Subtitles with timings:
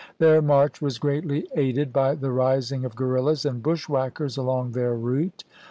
[0.19, 5.43] Theu' march was greatly aided by the rising of guerrillas and bushwhackers along their route.